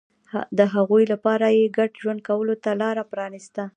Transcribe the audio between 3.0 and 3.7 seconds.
پرانېسته